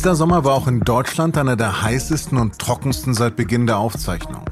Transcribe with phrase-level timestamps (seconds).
[0.00, 4.46] Dieser Sommer war auch in Deutschland einer der heißesten und trockensten seit Beginn der Aufzeichnung.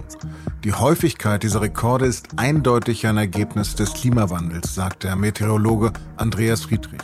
[0.63, 7.01] Die Häufigkeit dieser Rekorde ist eindeutig ein Ergebnis des Klimawandels, sagt der Meteorologe Andreas Friedrich.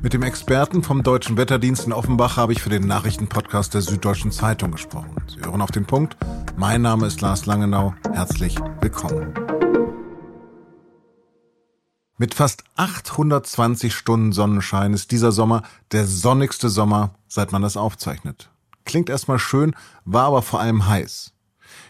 [0.00, 4.30] Mit dem Experten vom Deutschen Wetterdienst in Offenbach habe ich für den Nachrichtenpodcast der Süddeutschen
[4.30, 5.16] Zeitung gesprochen.
[5.26, 6.16] Sie hören auf den Punkt.
[6.56, 7.94] Mein Name ist Lars Langenau.
[8.12, 9.45] Herzlich willkommen.
[12.18, 18.48] Mit fast 820 Stunden Sonnenschein ist dieser Sommer der sonnigste Sommer, seit man das aufzeichnet.
[18.86, 19.74] Klingt erstmal schön,
[20.06, 21.34] war aber vor allem heiß.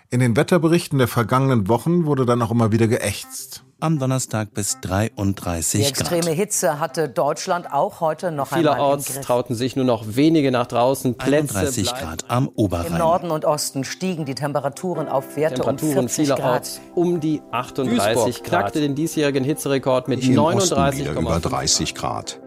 [0.09, 4.81] In den Wetterberichten der vergangenen Wochen wurde dann auch immer wieder geächtzt am Donnerstag bis
[4.81, 5.73] 33 Grad.
[5.73, 10.05] Die extreme Hitze hatte Deutschland auch heute noch Vielerorts einmal im trauten sich nur noch
[10.07, 11.17] wenige nach draußen.
[11.17, 12.93] Plätze 31 Grad am Oberrhein.
[12.93, 17.43] Im Norden und Osten stiegen die Temperaturen auf Werte Temperaturen um 40 vielerorts um die
[17.51, 18.45] 38 Duisburg Grad.
[18.45, 22.41] knackte den diesjährigen Hitzerekord mit 39, über 30 Grad.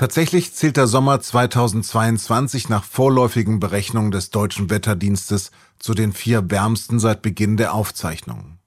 [0.00, 6.98] Tatsächlich zählt der Sommer 2022 nach vorläufigen Berechnungen des deutschen Wetterdienstes zu den vier wärmsten
[6.98, 8.60] seit Beginn der Aufzeichnungen.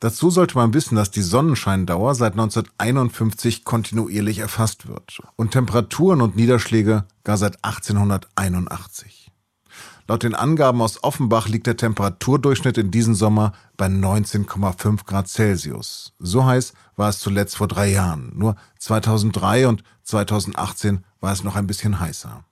[0.00, 6.36] Dazu sollte man wissen, dass die Sonnenscheindauer seit 1951 kontinuierlich erfasst wird und Temperaturen und
[6.36, 9.32] Niederschläge gar seit 1881.
[10.06, 16.12] Laut den Angaben aus Offenbach liegt der Temperaturdurchschnitt in diesem Sommer bei 19,5 Grad Celsius.
[16.18, 18.32] So heiß war es zuletzt vor drei Jahren.
[18.34, 22.44] Nur 2003 und 2018 war es noch ein bisschen heißer.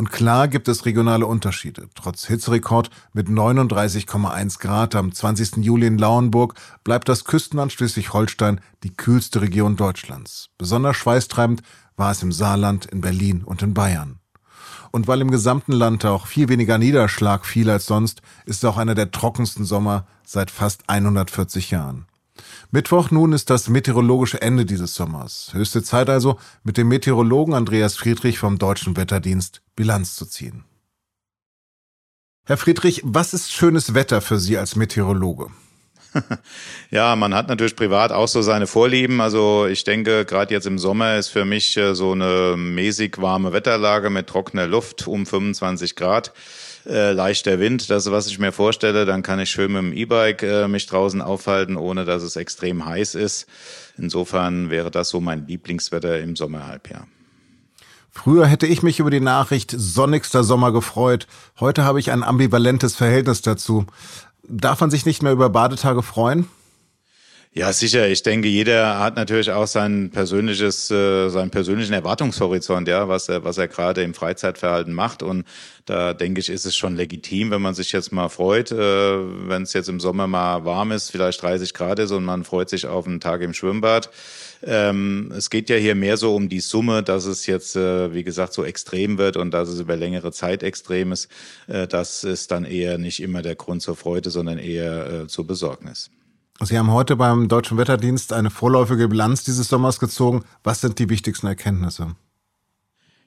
[0.00, 1.90] Und klar gibt es regionale Unterschiede.
[1.94, 5.58] Trotz Hitzerekord mit 39,1 Grad am 20.
[5.58, 10.48] Juli in Lauenburg bleibt das Küstenland Schleswig-Holstein die kühlste Region Deutschlands.
[10.56, 11.60] Besonders schweißtreibend
[11.96, 14.20] war es im Saarland, in Berlin und in Bayern.
[14.90, 18.78] Und weil im gesamten Land auch viel weniger Niederschlag fiel als sonst, ist es auch
[18.78, 22.06] einer der trockensten Sommer seit fast 140 Jahren.
[22.72, 25.50] Mittwoch nun ist das meteorologische Ende dieses Sommers.
[25.52, 30.64] Höchste Zeit also, mit dem Meteorologen Andreas Friedrich vom Deutschen Wetterdienst Bilanz zu ziehen.
[32.44, 35.50] Herr Friedrich, was ist schönes Wetter für Sie als Meteorologe?
[36.90, 39.20] Ja, man hat natürlich privat auch so seine Vorlieben.
[39.20, 43.52] Also ich denke, gerade jetzt im Sommer ist für mich äh, so eine mäßig warme
[43.52, 46.32] Wetterlage mit trockener Luft um 25 Grad
[46.86, 49.04] äh, leichter Wind, das ist, was ich mir vorstelle.
[49.04, 52.84] Dann kann ich schön mit dem E-Bike äh, mich draußen aufhalten, ohne dass es extrem
[52.84, 53.46] heiß ist.
[53.98, 57.06] Insofern wäre das so mein Lieblingswetter im Sommerhalbjahr.
[58.12, 61.26] Früher hätte ich mich über die Nachricht sonnigster Sommer gefreut.
[61.60, 63.86] Heute habe ich ein ambivalentes Verhältnis dazu.
[64.42, 66.48] Darf man sich nicht mehr über Badetage freuen?
[67.52, 68.06] Ja, sicher.
[68.06, 73.42] Ich denke, jeder hat natürlich auch sein persönliches, äh, seinen persönlichen Erwartungshorizont, ja, was er,
[73.42, 75.24] was er gerade im Freizeitverhalten macht.
[75.24, 75.44] Und
[75.84, 78.78] da denke ich, ist es schon legitim, wenn man sich jetzt mal freut, äh,
[79.48, 82.68] wenn es jetzt im Sommer mal warm ist, vielleicht 30 Grad ist und man freut
[82.70, 84.10] sich auf einen Tag im Schwimmbad.
[84.62, 88.24] Ähm, es geht ja hier mehr so um die Summe, dass es jetzt, äh, wie
[88.24, 91.28] gesagt, so extrem wird und dass es über längere Zeit extrem ist.
[91.66, 95.46] Äh, das ist dann eher nicht immer der Grund zur Freude, sondern eher äh, zur
[95.46, 96.10] Besorgnis.
[96.62, 100.44] Sie haben heute beim Deutschen Wetterdienst eine vorläufige Bilanz dieses Sommers gezogen.
[100.62, 102.16] Was sind die wichtigsten Erkenntnisse?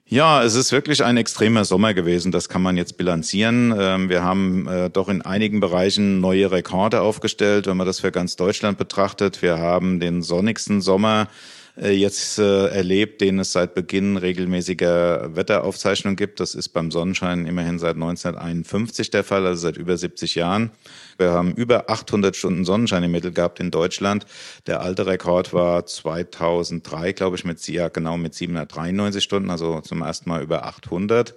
[0.05, 2.31] Ja, es ist wirklich ein extremer Sommer gewesen.
[2.31, 3.73] Das kann man jetzt bilanzieren.
[3.77, 8.11] Ähm, wir haben äh, doch in einigen Bereichen neue Rekorde aufgestellt, wenn man das für
[8.11, 9.41] ganz Deutschland betrachtet.
[9.41, 11.29] Wir haben den sonnigsten Sommer
[11.75, 16.39] jetzt äh, erlebt, den es seit Beginn regelmäßiger Wetteraufzeichnungen gibt.
[16.39, 20.71] Das ist beim Sonnenschein immerhin seit 1951 der Fall, also seit über 70 Jahren.
[21.17, 24.27] Wir haben über 800 Stunden Sonnenschein im Mittel gehabt in Deutschland.
[24.67, 30.01] Der alte Rekord war 2003, glaube ich, mit, ja, genau mit 793 Stunden, also zum
[30.01, 31.33] ersten Mal über 800.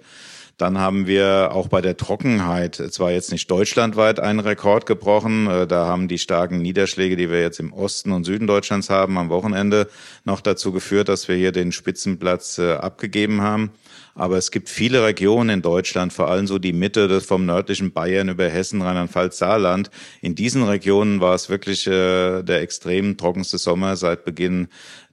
[0.57, 5.67] Dann haben wir auch bei der Trockenheit zwar jetzt nicht deutschlandweit einen Rekord gebrochen, äh,
[5.67, 9.29] da haben die starken Niederschläge, die wir jetzt im Osten und Süden Deutschlands haben, am
[9.29, 9.87] Wochenende
[10.25, 13.71] noch dazu geführt, dass wir hier den Spitzenplatz äh, abgegeben haben.
[14.17, 18.29] Aber es gibt viele Regionen in Deutschland, vor allem so die Mitte vom nördlichen Bayern
[18.29, 19.91] über Hessen, Rheinland-Pfalz, Saarland.
[20.21, 24.69] In diesen Regionen war es wirklich äh, der extrem trockenste Sommer seit Beginn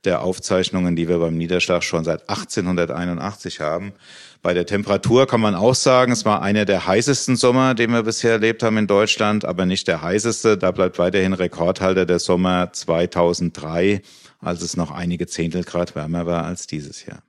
[0.07, 3.93] der Aufzeichnungen, die wir beim Niederschlag schon seit 1881 haben.
[4.41, 8.05] Bei der Temperatur kann man auch sagen, es war einer der heißesten Sommer, den wir
[8.05, 10.57] bisher erlebt haben in Deutschland, aber nicht der heißeste.
[10.57, 14.01] Da bleibt weiterhin Rekordhalter der Sommer 2003,
[14.41, 17.23] als es noch einige Zehntel Grad wärmer war als dieses Jahr.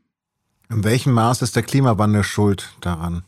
[0.70, 3.24] In welchem Maß ist der Klimawandel schuld daran?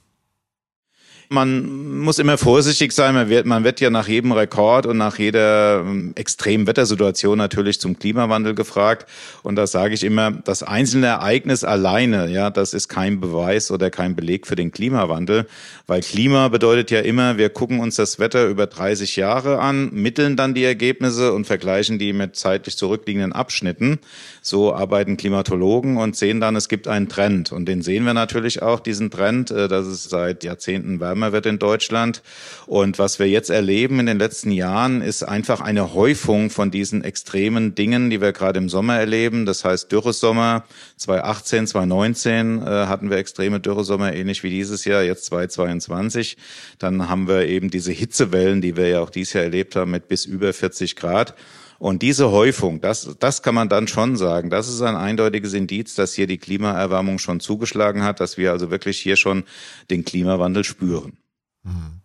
[1.29, 3.13] Man muss immer vorsichtig sein.
[3.13, 7.81] Man wird, man wird ja nach jedem Rekord und nach jeder ähm, extremen Wettersituation natürlich
[7.81, 9.09] zum Klimawandel gefragt.
[9.43, 13.89] Und da sage ich immer, das einzelne Ereignis alleine, ja, das ist kein Beweis oder
[13.89, 15.47] kein Beleg für den Klimawandel.
[15.85, 20.37] Weil Klima bedeutet ja immer, wir gucken uns das Wetter über 30 Jahre an, mitteln
[20.37, 23.99] dann die Ergebnisse und vergleichen die mit zeitlich zurückliegenden Abschnitten.
[24.41, 27.51] So arbeiten Klimatologen und sehen dann, es gibt einen Trend.
[27.51, 31.45] Und den sehen wir natürlich auch, diesen Trend, äh, dass es seit Jahrzehnten wärmer wird
[31.45, 32.21] in Deutschland.
[32.65, 37.03] Und was wir jetzt erleben in den letzten Jahren, ist einfach eine Häufung von diesen
[37.03, 39.45] extremen Dingen, die wir gerade im Sommer erleben.
[39.45, 40.63] Das heißt Dürresommer
[40.97, 46.37] 2018, 2019 äh, hatten wir extreme Dürresommer, ähnlich wie dieses Jahr, jetzt 2022.
[46.79, 50.07] Dann haben wir eben diese Hitzewellen, die wir ja auch dieses Jahr erlebt haben, mit
[50.07, 51.33] bis über 40 Grad.
[51.79, 55.95] Und diese Häufung, das, das kann man dann schon sagen, das ist ein eindeutiges Indiz,
[55.95, 59.43] dass hier die Klimaerwärmung schon zugeschlagen hat, dass wir also wirklich hier schon
[59.89, 61.17] den Klimawandel spüren.
[61.63, 62.01] Hm.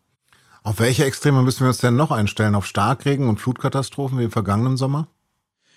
[0.64, 2.54] Auf welche Extreme müssen wir uns denn noch einstellen?
[2.54, 5.08] Auf Starkregen und Flutkatastrophen wie im vergangenen Sommer?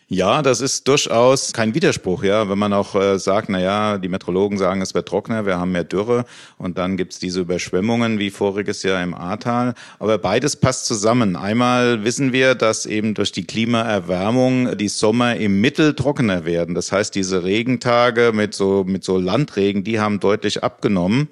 [0.08, 2.48] Ja, das ist durchaus kein Widerspruch, ja.
[2.48, 5.72] Wenn man auch äh, sagt, na ja, die Metrologen sagen, es wird trockener, wir haben
[5.72, 6.26] mehr Dürre
[6.60, 9.74] und dann gibt's diese Überschwemmungen wie voriges Jahr im Ahrtal.
[9.98, 11.36] Aber beides passt zusammen.
[11.36, 16.76] Einmal wissen wir, dass eben durch die Klimaerwärmung die Sommer im Mittel trockener werden.
[16.76, 21.30] Das heißt, diese Regentage mit so, mit so Landregen, die haben deutlich abgenommen.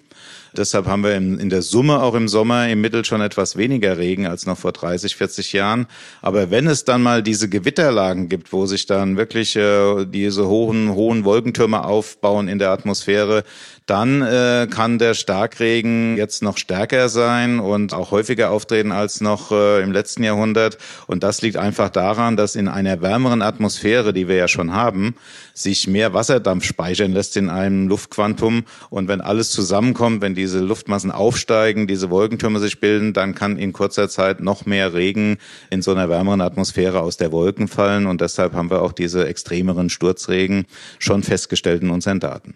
[0.55, 4.27] Deshalb haben wir in, der Summe auch im Sommer im Mittel schon etwas weniger Regen
[4.27, 5.87] als noch vor 30, 40 Jahren.
[6.21, 10.93] Aber wenn es dann mal diese Gewitterlagen gibt, wo sich dann wirklich äh, diese hohen,
[10.93, 13.43] hohen Wolkentürme aufbauen in der Atmosphäre,
[13.85, 19.51] dann äh, kann der Starkregen jetzt noch stärker sein und auch häufiger auftreten als noch
[19.51, 20.77] äh, im letzten Jahrhundert.
[21.07, 25.15] Und das liegt einfach daran, dass in einer wärmeren Atmosphäre, die wir ja schon haben,
[25.53, 28.63] sich mehr Wasserdampf speichern lässt in einem Luftquantum.
[28.89, 33.71] Und wenn alles zusammenkommt, wenn diese Luftmassen aufsteigen, diese Wolkentürme sich bilden, dann kann in
[33.71, 35.37] kurzer Zeit noch mehr Regen
[35.69, 38.07] in so einer wärmeren Atmosphäre aus der Wolken fallen.
[38.07, 40.65] Und deshalb haben wir auch diese extremeren Sturzregen
[40.99, 42.55] schon festgestellt in unseren Daten.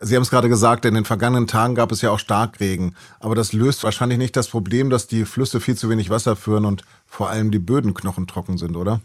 [0.00, 2.94] Sie haben es gerade gesagt, in den vergangenen Tagen gab es ja auch Starkregen.
[3.20, 6.66] Aber das löst wahrscheinlich nicht das Problem, dass die Flüsse viel zu wenig Wasser führen
[6.66, 9.00] und vor allem die Böden knochentrocken sind, oder?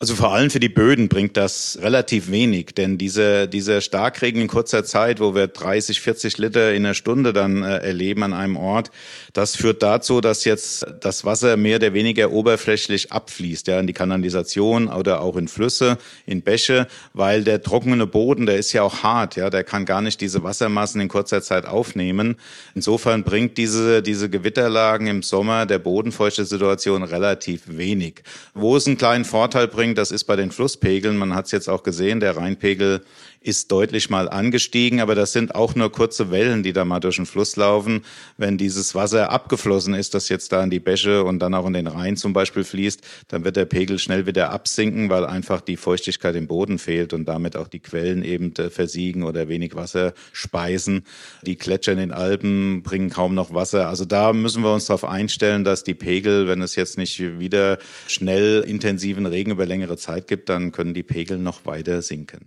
[0.00, 4.46] Also vor allem für die Böden bringt das relativ wenig, denn diese, diese Starkregen in
[4.46, 8.56] kurzer Zeit, wo wir 30, 40 Liter in der Stunde dann äh, erleben an einem
[8.56, 8.92] Ort,
[9.32, 13.92] das führt dazu, dass jetzt das Wasser mehr oder weniger oberflächlich abfließt, ja, in die
[13.92, 19.02] Kanalisation oder auch in Flüsse, in Bäche, weil der trockene Boden, der ist ja auch
[19.02, 22.36] hart, ja, der kann gar nicht diese Wassermassen in kurzer Zeit aufnehmen.
[22.76, 28.22] Insofern bringt diese, diese Gewitterlagen im Sommer der bodenfeuchte Situation relativ wenig.
[28.54, 31.16] Wo es einen kleinen Vorteil bringt, bringt, das ist bei den Flusspegeln.
[31.16, 33.02] Man hat es jetzt auch gesehen, der Rheinpegel
[33.40, 37.16] ist deutlich mal angestiegen, aber das sind auch nur kurze Wellen, die da mal durch
[37.16, 38.04] den Fluss laufen.
[38.36, 41.72] Wenn dieses Wasser abgeflossen ist, das jetzt da in die Bäche und dann auch in
[41.72, 45.76] den Rhein zum Beispiel fließt, dann wird der Pegel schnell wieder absinken, weil einfach die
[45.76, 50.14] Feuchtigkeit im Boden fehlt und damit auch die Quellen eben äh, versiegen oder wenig Wasser
[50.32, 51.04] speisen.
[51.42, 53.88] Die Gletscher in den Alpen bringen kaum noch Wasser.
[53.88, 57.78] Also da müssen wir uns darauf einstellen, dass die Pegel, wenn es jetzt nicht wieder
[58.08, 62.46] schnell intensiven Regen über längere Zeit gibt, dann können die Pegel noch weiter sinken.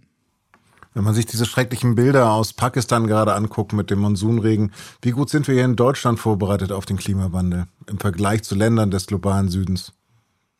[0.93, 5.29] Wenn man sich diese schrecklichen Bilder aus Pakistan gerade anguckt mit dem Monsunregen, wie gut
[5.29, 9.47] sind wir hier in Deutschland vorbereitet auf den Klimawandel im Vergleich zu Ländern des globalen
[9.47, 9.93] Südens?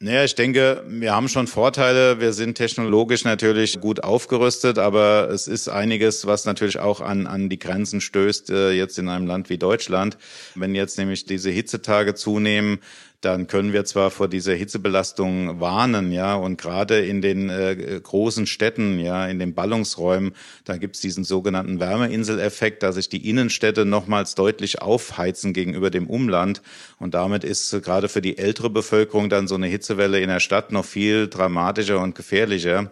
[0.04, 2.20] Naja, ich denke, wir haben schon Vorteile.
[2.20, 7.50] Wir sind technologisch natürlich gut aufgerüstet, aber es ist einiges, was natürlich auch an, an
[7.50, 10.18] die Grenzen stößt, äh, jetzt in einem Land wie Deutschland.
[10.56, 12.80] Wenn jetzt nämlich diese Hitzetage zunehmen,
[13.22, 18.48] dann können wir zwar vor dieser Hitzebelastung warnen, ja, und gerade in den äh, großen
[18.48, 20.34] Städten, ja, in den Ballungsräumen,
[20.66, 26.64] da gibt's diesen sogenannten Wärmeinseleffekt, dass sich die Innenstädte nochmals deutlich aufheizen gegenüber dem Umland.
[26.98, 30.72] Und damit ist gerade für die ältere Bevölkerung dann so eine Hitzewelle in der Stadt
[30.72, 32.92] noch viel dramatischer und gefährlicher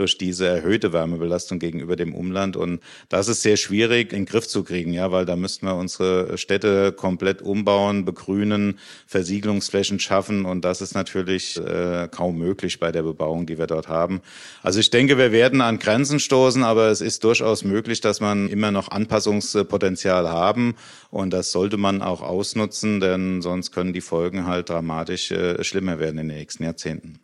[0.00, 2.56] durch diese erhöhte Wärmebelastung gegenüber dem Umland.
[2.56, 5.76] Und das ist sehr schwierig in den Griff zu kriegen, ja, weil da müssten wir
[5.76, 10.44] unsere Städte komplett umbauen, begrünen, Versiegelungsflächen schaffen.
[10.46, 14.22] Und das ist natürlich äh, kaum möglich bei der Bebauung, die wir dort haben.
[14.62, 18.48] Also ich denke, wir werden an Grenzen stoßen, aber es ist durchaus möglich, dass man
[18.48, 20.74] immer noch Anpassungspotenzial haben.
[21.10, 25.98] Und das sollte man auch ausnutzen, denn sonst können die Folgen halt dramatisch äh, schlimmer
[25.98, 27.20] werden in den nächsten Jahrzehnten.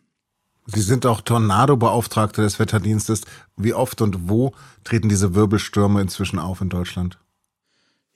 [0.69, 3.21] Sie sind auch Tornado-Beauftragte des Wetterdienstes.
[3.55, 7.17] Wie oft und wo treten diese Wirbelstürme inzwischen auf in Deutschland?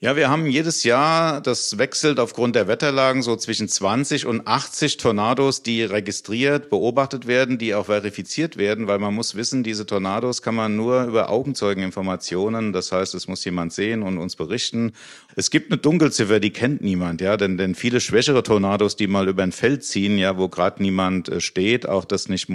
[0.04, 4.96] Ja, wir haben jedes Jahr, das wechselt aufgrund der Wetterlagen, so zwischen 20 und 80
[4.96, 10.42] Tornados, die registriert, beobachtet werden, die auch verifiziert werden, weil man muss wissen, diese Tornados
[10.42, 14.90] kann man nur über Augenzeugeninformationen, das heißt, es muss jemand sehen und uns berichten.
[15.36, 19.28] Es gibt eine Dunkelziffer, die kennt niemand, ja, denn, denn viele schwächere Tornados, die mal
[19.28, 22.48] über ein Feld ziehen, ja, wo gerade niemand äh, steht, auch das nicht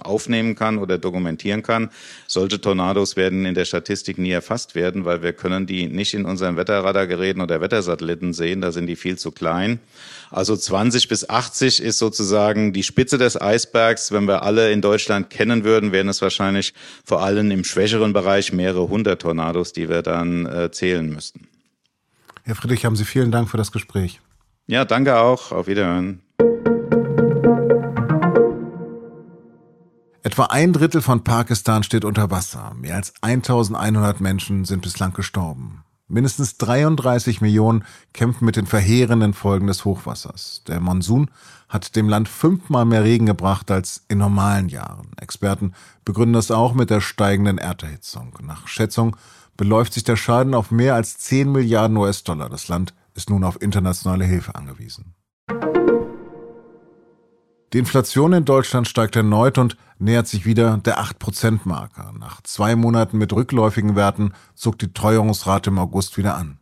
[0.00, 1.90] aufnehmen kann oder dokumentieren kann,
[2.26, 6.24] solche Tornados werden in der Statistik nie erfasst werden, weil wir können die nicht in
[6.24, 9.80] unserem Wetter Radargeräten oder Wettersatelliten sehen, da sind die viel zu klein.
[10.30, 14.12] Also 20 bis 80 ist sozusagen die Spitze des Eisbergs.
[14.12, 18.52] Wenn wir alle in Deutschland kennen würden, wären es wahrscheinlich vor allem im schwächeren Bereich
[18.52, 21.48] mehrere hundert Tornados, die wir dann äh, zählen müssten.
[22.44, 24.20] Herr Friedrich, haben Sie vielen Dank für das Gespräch.
[24.66, 25.52] Ja, danke auch.
[25.52, 26.20] Auf Wiederhören.
[30.22, 32.74] Etwa ein Drittel von Pakistan steht unter Wasser.
[32.76, 35.84] Mehr als 1100 Menschen sind bislang gestorben.
[36.08, 37.84] Mindestens 33 Millionen
[38.14, 40.62] kämpfen mit den verheerenden Folgen des Hochwassers.
[40.66, 41.30] Der Monsun
[41.68, 45.08] hat dem Land fünfmal mehr Regen gebracht als in normalen Jahren.
[45.20, 45.74] Experten
[46.06, 48.38] begründen das auch mit der steigenden Erderhitzung.
[48.40, 49.16] Nach Schätzung
[49.58, 52.48] beläuft sich der Schaden auf mehr als 10 Milliarden US-Dollar.
[52.48, 55.14] Das Land ist nun auf internationale Hilfe angewiesen.
[57.74, 62.12] Die Inflation in Deutschland steigt erneut und nähert sich wieder der 8%-Marke.
[62.18, 66.58] Nach zwei Monaten mit rückläufigen Werten zog die Teuerungsrate im August wieder an.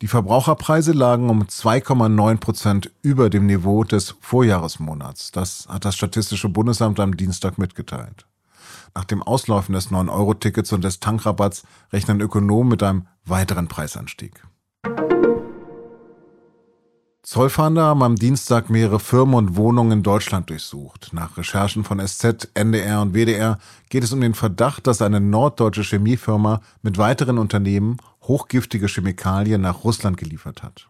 [0.00, 5.32] Die Verbraucherpreise lagen um 2,9 Prozent über dem Niveau des Vorjahresmonats.
[5.32, 8.26] Das hat das Statistische Bundesamt am Dienstag mitgeteilt.
[8.94, 14.42] Nach dem Auslaufen des 9-Euro-Tickets und des Tankrabatts rechnen Ökonomen mit einem weiteren Preisanstieg.
[17.28, 21.10] Zollfahnder haben am Dienstag mehrere Firmen und Wohnungen in Deutschland durchsucht.
[21.12, 23.58] Nach Recherchen von SZ, NDR und WDR
[23.90, 29.84] geht es um den Verdacht, dass eine norddeutsche Chemiefirma mit weiteren Unternehmen hochgiftige Chemikalien nach
[29.84, 30.88] Russland geliefert hat.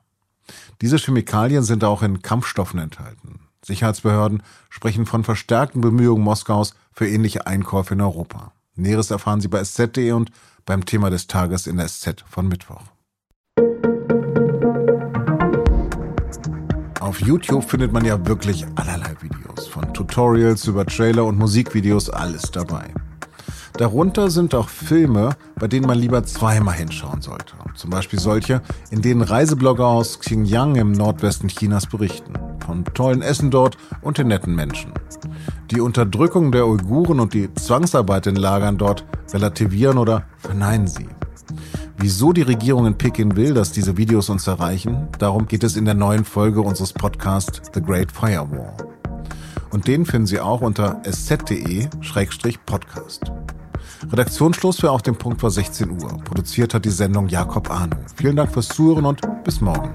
[0.80, 3.40] Diese Chemikalien sind auch in Kampfstoffen enthalten.
[3.64, 8.52] Sicherheitsbehörden sprechen von verstärkten Bemühungen Moskaus für ähnliche Einkäufe in Europa.
[8.76, 10.30] Näheres erfahren Sie bei sz.de und
[10.64, 12.85] beim Thema des Tages in der SZ von Mittwoch.
[17.09, 19.67] Auf YouTube findet man ja wirklich allerlei Videos.
[19.67, 22.93] Von Tutorials über Trailer und Musikvideos alles dabei.
[23.79, 27.55] Darunter sind auch Filme, bei denen man lieber zweimal hinschauen sollte.
[27.77, 28.61] Zum Beispiel solche,
[28.91, 32.35] in denen Reiseblogger aus Xinjiang im Nordwesten Chinas berichten.
[32.67, 34.93] Von tollen Essen dort und den netten Menschen.
[35.71, 41.09] Die Unterdrückung der Uiguren und die Zwangsarbeit in Lagern dort relativieren oder verneinen sie.
[42.00, 45.85] Wieso die Regierung in Peking will, dass diese Videos uns erreichen, darum geht es in
[45.85, 48.73] der neuen Folge unseres Podcasts The Great Firewall.
[49.71, 53.33] Und den finden Sie auch unter sz.de-podcast.
[54.12, 56.19] Redaktionsschluss für Auf dem Punkt war 16 Uhr.
[56.25, 57.97] Produziert hat die Sendung Jakob Arno.
[58.14, 59.90] Vielen Dank fürs Zuhören und bis morgen.